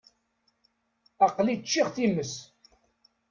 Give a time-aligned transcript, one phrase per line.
[1.25, 2.33] Aql-i ččiɣ times.